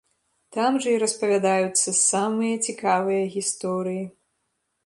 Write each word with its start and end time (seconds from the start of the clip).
Там 0.55 0.79
жа 0.85 0.89
і 0.97 1.01
распавядаюцца 1.03 1.93
самыя 1.99 2.55
цікавыя 2.71 3.21
гісторыі. 3.35 4.03